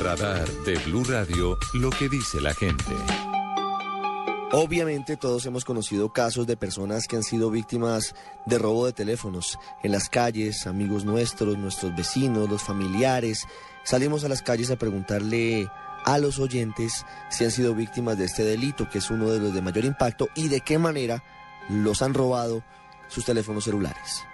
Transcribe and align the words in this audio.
Radar 0.00 0.48
de 0.64 0.76
Blue 0.86 1.04
Radio, 1.04 1.58
lo 1.74 1.90
que 1.90 2.08
dice 2.08 2.40
la 2.40 2.54
gente. 2.54 2.94
Obviamente 4.52 5.16
todos 5.16 5.44
hemos 5.46 5.64
conocido 5.64 6.12
casos 6.12 6.46
de 6.46 6.56
personas 6.56 7.06
que 7.06 7.16
han 7.16 7.22
sido 7.22 7.50
víctimas 7.50 8.14
de 8.46 8.58
robo 8.58 8.86
de 8.86 8.92
teléfonos 8.92 9.58
en 9.82 9.92
las 9.92 10.08
calles, 10.08 10.66
amigos 10.66 11.04
nuestros, 11.04 11.58
nuestros 11.58 11.94
vecinos, 11.96 12.48
los 12.48 12.62
familiares. 12.62 13.46
Salimos 13.84 14.24
a 14.24 14.28
las 14.28 14.42
calles 14.42 14.70
a 14.70 14.76
preguntarle 14.76 15.68
a 16.04 16.18
los 16.18 16.38
oyentes 16.38 17.04
si 17.28 17.44
han 17.44 17.50
sido 17.50 17.74
víctimas 17.74 18.16
de 18.18 18.26
este 18.26 18.44
delito, 18.44 18.88
que 18.88 18.98
es 18.98 19.10
uno 19.10 19.30
de 19.30 19.40
los 19.40 19.52
de 19.52 19.62
mayor 19.62 19.84
impacto, 19.84 20.28
y 20.34 20.48
de 20.48 20.60
qué 20.60 20.78
manera 20.78 21.24
los 21.68 22.02
han 22.02 22.14
robado 22.14 22.62
sus 23.08 23.24
teléfonos 23.24 23.64
celulares. 23.64 24.24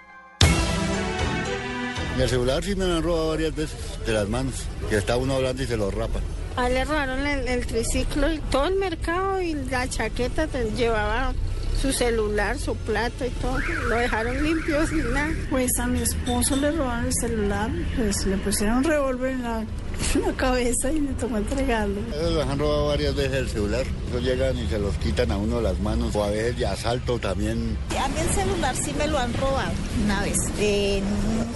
El 2.19 2.29
celular 2.29 2.63
sí 2.63 2.75
me 2.75 2.85
lo 2.85 2.95
han 2.97 3.03
robado 3.03 3.29
varias 3.29 3.55
veces 3.55 3.75
de 4.05 4.13
las 4.13 4.29
manos, 4.29 4.53
que 4.89 4.97
está 4.97 5.17
uno 5.17 5.33
hablando 5.35 5.63
y 5.63 5.67
se 5.67 5.75
lo 5.77 5.89
rapa. 5.91 6.19
A 6.55 6.67
él 6.67 6.75
le 6.75 6.85
robaron 6.85 7.25
el, 7.25 7.47
el 7.47 7.65
triciclo 7.65 8.31
y 8.31 8.37
todo 8.51 8.65
el 8.67 8.75
mercado 8.75 9.41
y 9.41 9.55
la 9.55 9.87
chaqueta 9.89 10.45
te- 10.45 10.69
llevaba 10.75 11.33
su 11.81 11.91
celular, 11.91 12.59
su 12.59 12.75
plato 12.75 13.25
y 13.25 13.29
todo. 13.29 13.57
Lo 13.89 13.95
dejaron 13.95 14.41
limpio 14.43 14.85
sin 14.87 15.11
nada. 15.11 15.31
Pues 15.49 15.71
a 15.79 15.87
mi 15.87 16.01
esposo 16.01 16.55
le 16.55 16.71
robaron 16.71 17.05
el 17.07 17.13
celular, 17.13 17.71
pues 17.97 18.25
le 18.27 18.37
pusieron 18.37 18.77
un 18.77 18.83
revólver 18.83 19.31
en 19.31 19.43
la, 19.43 19.59
en 19.61 20.21
la 20.21 20.33
cabeza 20.37 20.91
y 20.91 20.99
le 20.99 21.13
tocó 21.13 21.37
entregarlo. 21.37 21.99
Ellos 22.15 22.33
les 22.35 22.45
han 22.47 22.59
robado 22.59 22.87
varias 22.87 23.15
veces 23.15 23.33
el 23.33 23.49
celular. 23.49 23.85
Ellos 24.11 24.23
llegan 24.23 24.57
y 24.59 24.67
se 24.67 24.77
los 24.77 24.95
quitan 24.97 25.31
a 25.31 25.37
uno 25.37 25.59
las 25.59 25.79
manos. 25.79 26.15
O 26.15 26.23
a 26.23 26.29
veces 26.29 26.57
de 26.59 26.67
asalto 26.67 27.17
también. 27.17 27.75
A 27.99 28.07
mí 28.07 28.15
el 28.21 28.29
celular 28.29 28.75
sí 28.75 28.93
me 28.97 29.07
lo 29.07 29.17
han 29.17 29.33
robado 29.33 29.71
una 30.05 30.21
vez 30.21 30.37
en 30.59 31.03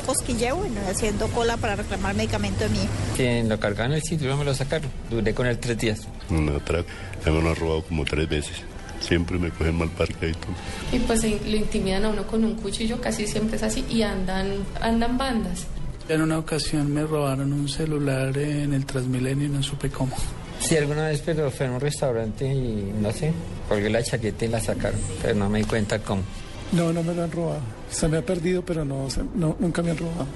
un 0.07 0.15
cosquilleo, 0.15 0.55
bueno, 0.55 0.79
haciendo 0.89 1.27
cola 1.27 1.57
para 1.57 1.75
reclamar 1.75 2.15
medicamento 2.15 2.67
de 2.67 2.75
hijo. 2.75 2.87
Que 3.15 3.43
lo 3.43 3.59
cargaban 3.59 3.91
en 3.91 3.97
el 3.97 4.03
sitio 4.03 4.29
no 4.29 4.37
me 4.37 4.45
lo 4.45 4.53
sacaron. 4.53 4.89
Duré 5.09 5.33
con 5.33 5.45
él 5.47 5.57
tres 5.59 5.77
días. 5.77 6.07
Una 6.29 6.53
otra, 6.53 6.83
ya 7.25 7.31
me 7.31 7.41
lo 7.41 7.49
han 7.49 7.55
robado 7.55 7.83
como 7.83 8.05
tres 8.05 8.27
veces. 8.29 8.57
Siempre 8.99 9.37
me 9.37 9.49
cogen 9.51 9.77
mal 9.77 9.89
parqueadito. 9.89 10.47
Y 10.91 10.99
pues 10.99 11.23
lo 11.23 11.55
intimidan 11.55 12.05
a 12.05 12.09
uno 12.09 12.25
con 12.25 12.43
un 12.43 12.55
cuchillo, 12.55 12.99
casi 12.99 13.27
siempre 13.27 13.57
es 13.57 13.63
así, 13.63 13.85
y 13.89 14.01
andan, 14.01 14.65
andan 14.81 15.17
bandas. 15.17 15.67
En 16.09 16.21
una 16.21 16.39
ocasión 16.39 16.91
me 16.93 17.03
robaron 17.03 17.51
un 17.51 17.67
celular 17.67 18.35
en 18.37 18.73
el 18.73 18.85
Transmilenio 18.85 19.47
y 19.47 19.49
no 19.49 19.61
supe 19.61 19.89
cómo. 19.89 20.15
Sí, 20.59 20.75
alguna 20.77 21.07
vez 21.07 21.21
pero 21.23 21.51
fue 21.51 21.67
en 21.67 21.73
un 21.73 21.79
restaurante 21.79 22.45
y 22.45 22.93
no 22.99 23.11
sé, 23.11 23.31
colgué 23.69 23.89
la 23.89 24.01
chaqueta 24.01 24.45
y 24.45 24.47
la 24.47 24.59
sacaron, 24.59 24.99
pero 25.21 25.35
no 25.35 25.49
me 25.49 25.59
di 25.59 25.65
cuenta 25.65 25.99
cómo. 25.99 26.23
No, 26.73 26.91
no 26.91 27.01
me 27.03 27.13
lo 27.13 27.23
han 27.23 27.31
robado. 27.31 27.61
Se 27.89 28.07
me 28.07 28.17
ha 28.17 28.21
perdido, 28.25 28.61
pero 28.63 28.83
no, 28.83 29.09
se- 29.09 29.23
no 29.35 29.55
nunca 29.59 29.81
me 29.81 29.91
han 29.91 29.97
robado. 29.97 30.27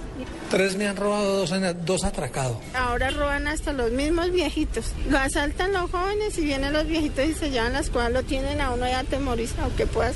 Tres 0.49 0.75
me 0.77 0.87
han 0.87 0.95
robado, 0.95 1.37
dos, 1.37 1.51
dos 1.85 2.03
atracados. 2.03 2.57
Ahora 2.73 3.09
roban 3.11 3.47
hasta 3.47 3.73
los 3.73 3.91
mismos 3.91 4.31
viejitos. 4.31 4.85
Lo 5.09 5.17
asaltan 5.17 5.73
los 5.73 5.89
jóvenes 5.91 6.37
y 6.37 6.41
vienen 6.45 6.73
los 6.73 6.85
viejitos 6.87 7.25
y 7.25 7.33
se 7.33 7.49
llevan 7.51 7.73
las 7.73 7.89
cosas. 7.89 8.11
Lo 8.11 8.23
tienen 8.23 8.61
a 8.61 8.71
uno 8.71 8.85
ya 8.85 8.99
atemorizado. 8.99 9.69
¿Qué 9.75 9.85
puedas? 9.87 10.15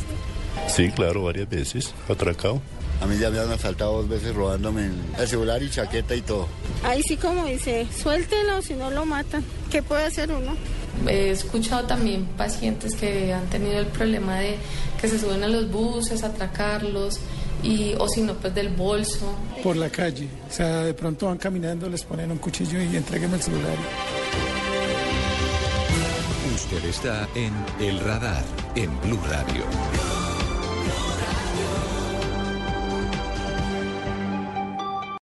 Sí, 0.67 0.89
claro, 0.91 1.23
varias 1.23 1.49
veces. 1.49 1.93
Atracado. 2.09 2.61
A 3.01 3.05
mí 3.07 3.17
ya 3.17 3.29
me 3.29 3.39
han 3.39 3.51
asaltado 3.51 3.97
dos 3.97 4.07
veces 4.09 4.33
robándome 4.33 4.89
el 5.19 5.27
celular 5.27 5.61
y 5.61 5.69
chaqueta 5.69 6.15
y 6.15 6.21
todo. 6.21 6.47
Ahí 6.83 7.03
sí 7.03 7.17
como 7.17 7.45
dice, 7.45 7.85
suéltelo 8.01 8.61
si 8.61 8.73
no 8.73 8.89
lo 8.89 9.05
matan. 9.05 9.43
¿Qué 9.69 9.83
puede 9.83 10.05
hacer 10.05 10.31
uno? 10.31 10.55
He 11.07 11.31
escuchado 11.31 11.85
también 11.85 12.25
pacientes 12.37 12.95
que 12.95 13.33
han 13.33 13.45
tenido 13.47 13.79
el 13.79 13.87
problema 13.87 14.39
de 14.39 14.57
que 14.99 15.07
se 15.07 15.19
suben 15.19 15.43
a 15.43 15.47
los 15.47 15.69
buses 15.69 16.23
a 16.23 16.27
atracarlos, 16.27 17.19
y, 17.63 17.93
o 17.97 18.07
si 18.07 18.21
no, 18.21 18.35
pues 18.35 18.53
del 18.53 18.69
bolso. 18.69 19.33
Por 19.63 19.75
la 19.75 19.89
calle. 19.89 20.27
O 20.49 20.53
sea, 20.53 20.83
de 20.83 20.93
pronto 20.93 21.27
van 21.27 21.37
caminando, 21.37 21.89
les 21.89 22.03
ponen 22.03 22.31
un 22.31 22.37
cuchillo 22.37 22.81
y 22.81 22.95
entréguenme 22.95 23.35
el 23.37 23.41
celular. 23.41 23.75
Usted 26.53 26.85
está 26.85 27.27
en 27.35 27.53
El 27.79 27.99
Radar, 27.99 28.43
en 28.75 28.99
Blue 29.01 29.19
Radio. 29.29 30.14